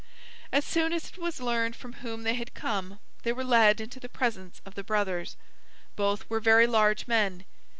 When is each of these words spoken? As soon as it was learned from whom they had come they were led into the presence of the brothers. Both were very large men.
As 0.51 0.65
soon 0.65 0.93
as 0.93 1.09
it 1.09 1.19
was 1.19 1.39
learned 1.39 1.75
from 1.75 1.93
whom 2.01 2.23
they 2.23 2.33
had 2.33 2.55
come 2.55 2.97
they 3.21 3.31
were 3.31 3.43
led 3.43 3.79
into 3.79 3.99
the 3.99 4.09
presence 4.09 4.59
of 4.65 4.73
the 4.73 4.83
brothers. 4.83 5.37
Both 5.95 6.27
were 6.27 6.39
very 6.39 6.65
large 6.65 7.05
men. 7.05 7.45